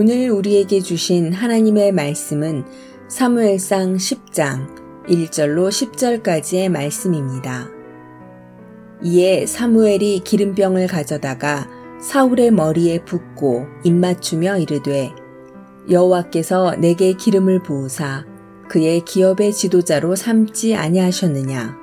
[0.00, 2.64] 오늘 우리에게 주신 하나님의 말씀은
[3.08, 7.68] 사무엘상 10장 1절로 10절까지의 말씀입니다.
[9.02, 11.68] 이에 사무엘이 기름병을 가져다가
[12.00, 15.10] 사울의 머리에 붓고 입맞추며 이르되
[15.90, 18.24] 여호와께서 내게 기름을 부으사
[18.68, 21.76] 그의 기업의 지도자로 삼지 아니하셨느냐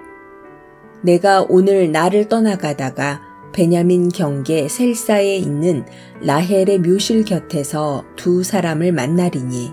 [1.04, 3.25] 내가 오늘 나를 떠나가다가
[3.56, 5.86] 베냐민 경계 셀사에 있는
[6.20, 9.72] 라헬의 묘실 곁에서 두 사람을 만나리니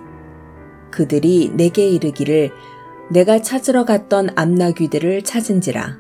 [0.93, 2.53] 그들이 내게 이르기를
[3.11, 5.99] 내가 찾으러 갔던 암나귀들을 찾은지라.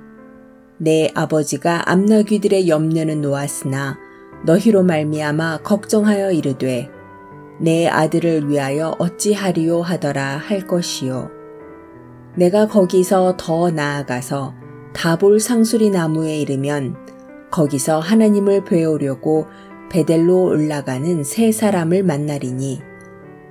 [0.79, 3.99] 내 아버지가 암나귀들의 염려는 놓았으나
[4.45, 6.89] 너희로 말미암아 걱정하여 이르되
[7.59, 11.33] 내 아들을 위하여 어찌하리요 하더라 할 것이요.
[12.37, 14.55] 내가 거기서 더 나아가서
[14.93, 17.02] 다볼 상수리 나무에 이르면
[17.53, 19.47] 거기서 하나님을 배우려고
[19.91, 22.81] 베델로 올라가는 세 사람을 만나리니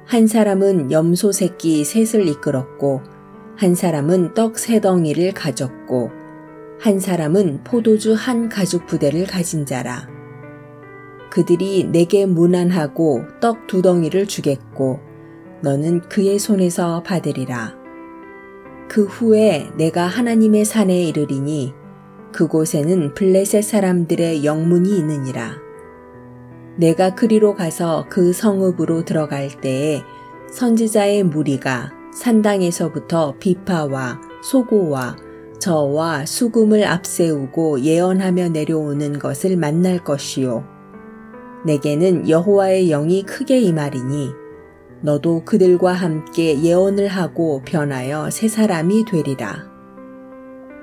[0.06, 3.02] 한 사람은 염소 새끼 셋을 이끌었고
[3.56, 6.10] 한 사람은 떡 세 덩이를 가졌고
[6.80, 10.10] 한 사람은 포도주 한 가죽 부대를 가진 자라.
[11.30, 15.00] 그들이 내게 무난하고 떡 두 덩이를 주겠고
[15.62, 17.76] 너는 그의 손에서 받으리라.
[18.90, 21.76] 그 후에 내가 하나님의 산에 이르리니
[22.32, 25.58] 그곳에는 블레셋 사람들의 영문이 있느니라.
[26.78, 30.02] 내가 그리로 가서 그 성읍으로 들어갈 때에
[30.52, 35.16] 선지자의 무리가 산당에서부터 비파와 소고와
[35.60, 40.64] 저와 수금을 앞세우고 예언하며 내려오는 것을 만날 것이요.
[41.66, 44.32] 내게는 여호와의 영이 크게 임하리니
[45.02, 49.71] 너도 그들과 함께 예언을 하고 변하여 새 사람이 되리라.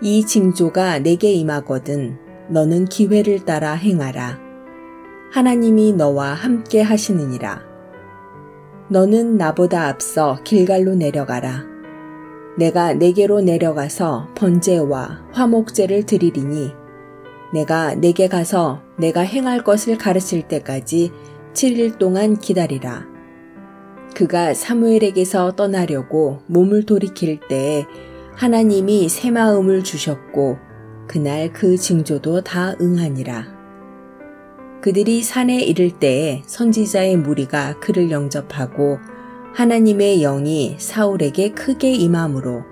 [0.01, 2.17] 이 징조가 내게 임하거든
[2.51, 4.39] 너는 기회를 따라 행하라.
[5.33, 7.63] 하나님이 너와 함께 하시느니라.
[8.89, 11.65] 너는 나보다 앞서 길갈로 내려가라.
[12.57, 16.73] 내가 내게로 내려가서 번제와 화목제를 드리리니
[17.53, 21.13] 내가 내게 가서 내가 행할 것을 가르칠 때까지
[21.55, 23.05] 7일 동안 기다리라.
[24.15, 27.87] 그가 사무엘에게서 떠나려고 몸을 돌이킬 때에
[28.39, 30.59] 하나님이 새 마음을 주셨고
[31.09, 33.45] 그날 그 징조도 다 응하니라.
[34.81, 39.01] 그들이 산에 이를 때에 선지자의 무리가 그를 영접하고
[39.55, 42.63] 하나님의 영이 사울에게 크게 임함으로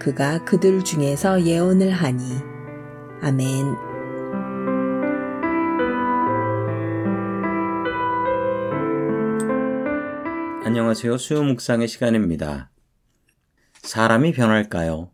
[0.00, 2.24] 그가 그들 중에서 예언을 하니
[3.22, 3.76] 아멘.
[10.64, 11.16] 안녕하세요.
[11.16, 12.70] 수요 묵상의 시간입니다.
[13.86, 15.12] 사람이 변할까요?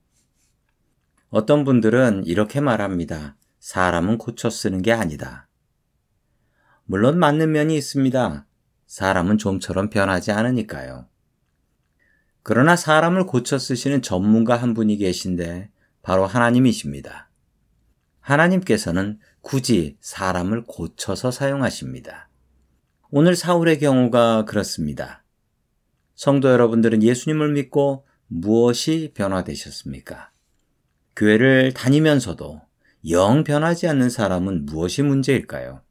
[1.29, 3.37] 어떤 분들은 이렇게 말합니다.
[3.61, 5.47] 사람은 고쳐 쓰는 게 아니다.
[6.85, 8.47] 물론 맞는 면이 있습니다.
[8.87, 11.07] 사람은 좀처럼 변하지 않으니까요.
[12.43, 17.31] 그러나 사람을 고쳐 쓰시는 전문가 한 분이 계신데 바로 하나님이십니다.
[18.21, 22.31] 하나님께서는 굳이 사람을 고쳐서 사용하십니다.
[23.11, 25.25] 오늘 사울의 경우가 그렇습니다.
[26.15, 30.31] 성도 여러분들은 예수님을 믿고 무엇이 변화되셨습니까?
[31.17, 32.63] 교회를 다니면서도
[33.11, 35.83] 영 변하지 않는 사람은 무엇이 문제일까요?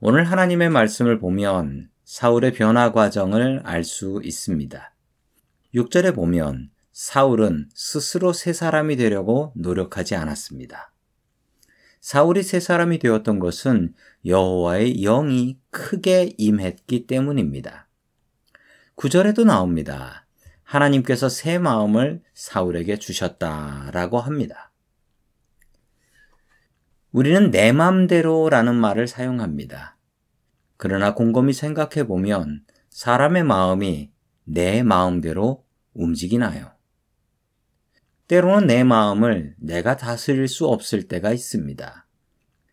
[0.00, 4.94] 오늘 하나님의 말씀을 보면 사울의 변화 과정을 알 수 있습니다.
[5.74, 10.94] 6절에 보면 사울은 스스로 새 사람이 되려고 노력하지 않았습니다.
[12.00, 13.94] 사울이 새 사람이 되었던 것은
[14.24, 17.88] 여호와의 영이 크게 임했기 때문입니다.
[18.96, 20.23] 9절에도 나옵니다.
[20.74, 24.72] 하나님께서 새 마음을 사울에게 주셨다라고 합니다.
[27.12, 29.96] 우리는 내 마음대로라는 말을 사용합니다.
[30.76, 34.10] 그러나 곰곰이 생각해 보면 사람의 마음이
[34.42, 36.72] 내 마음대로 움직이나요?
[38.26, 42.06] 때로는 내 마음을 내가 다스릴 수 없을 때가 있습니다.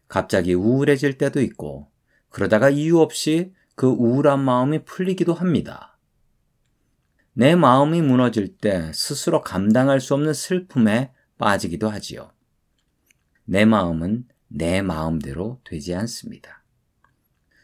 [0.08, 1.92] 갑자기 우울해질 때도 있고,
[2.30, 5.91] 그러다가 이유 없이 그 우울한 마음이 풀리기도 합니다.
[7.34, 12.32] 내 마음이 무너질 때 스스로 감당할 수 없는 슬픔에 빠지기도 하지요.
[13.46, 16.64] 내 마음은 내 마음대로 되지 않습니다.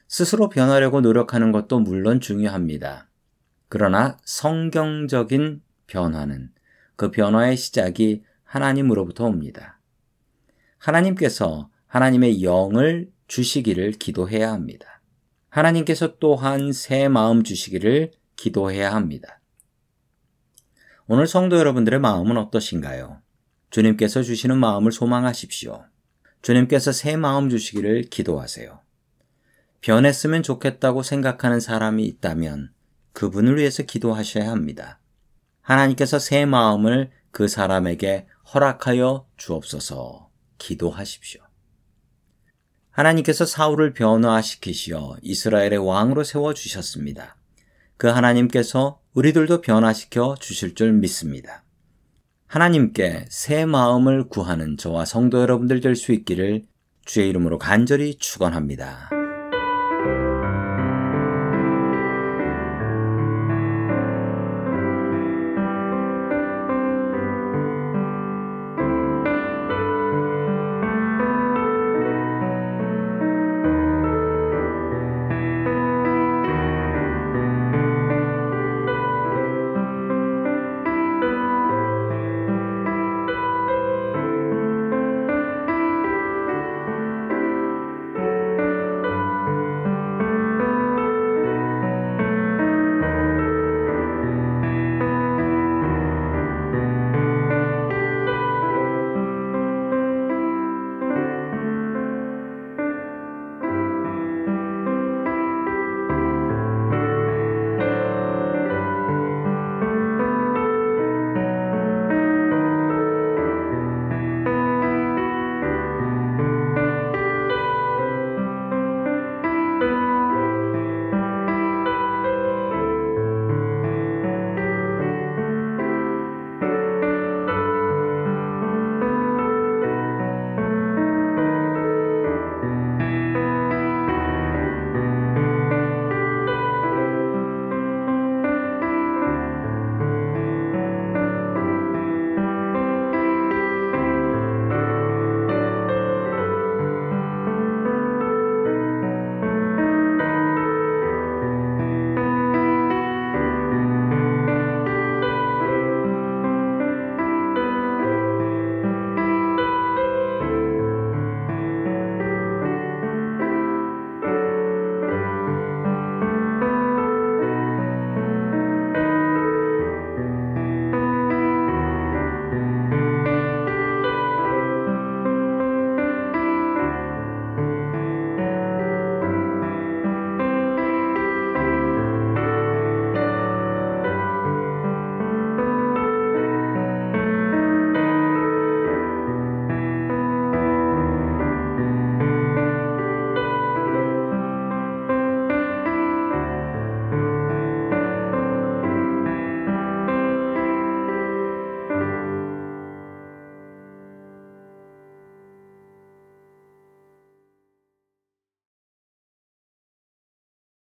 [0.08, 3.10] 스스로 변하려고 노력하는 것도 물론 중요합니다.
[3.68, 6.52] 그러나 성경적인 변화는
[6.96, 9.80] 그 변화의 시작이 하나님으로부터 옵니다.
[10.78, 15.02] 하나님께서 하나님의 영을 주시기를 기도해야 합니다.
[15.50, 19.42] 하나님께서 또한 새 마음 주시기를 기도해야 합니다.
[21.10, 23.22] 오늘 성도 여러분들의 마음은 어떠신가요?
[23.70, 25.86] 주님께서 주시는 마음을 소망하십시오.
[26.42, 28.82] 주님께서 새 마음 주시기를 기도하세요.
[29.80, 32.74] 변했으면 좋겠다고 생각하는 사람이 있다면
[33.14, 35.00] 그분을 위해서 기도하셔야 합니다.
[35.62, 41.42] 하나님께서 새 마음을 그 사람에게 허락하여 주옵소서 기도하십시오.
[42.92, 47.37] 하나님께서 사울을 변화시키시어 이스라엘의 왕으로 세워주셨습니다.
[47.98, 51.64] 그 하나님께서 우리들도 변화시켜 주실 줄 믿습니다.
[52.48, 56.64] 하나님께 새 마음을 구하는 저와 성도 여러분들 될 수 있기를
[57.06, 59.27] 주의 이름으로 간절히 축원합니다.